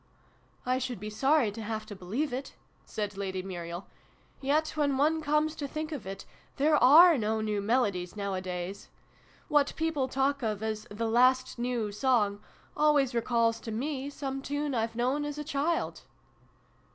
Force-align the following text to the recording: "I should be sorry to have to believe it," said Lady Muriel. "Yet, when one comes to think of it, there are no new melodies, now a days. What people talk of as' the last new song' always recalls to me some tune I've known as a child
"I 0.65 0.79
should 0.79 0.99
be 0.99 1.11
sorry 1.11 1.51
to 1.51 1.61
have 1.61 1.85
to 1.85 1.95
believe 1.95 2.33
it," 2.33 2.55
said 2.85 3.15
Lady 3.17 3.43
Muriel. 3.43 3.85
"Yet, 4.39 4.69
when 4.69 4.97
one 4.97 5.21
comes 5.21 5.55
to 5.57 5.67
think 5.67 5.91
of 5.91 6.07
it, 6.07 6.25
there 6.55 6.75
are 6.75 7.19
no 7.19 7.39
new 7.39 7.61
melodies, 7.61 8.15
now 8.15 8.33
a 8.33 8.41
days. 8.41 8.89
What 9.47 9.75
people 9.75 10.07
talk 10.07 10.41
of 10.41 10.63
as' 10.63 10.87
the 10.89 11.07
last 11.07 11.59
new 11.59 11.91
song' 11.91 12.39
always 12.75 13.13
recalls 13.13 13.59
to 13.59 13.71
me 13.71 14.09
some 14.09 14.41
tune 14.41 14.73
I've 14.73 14.95
known 14.95 15.23
as 15.23 15.37
a 15.37 15.43
child 15.43 16.01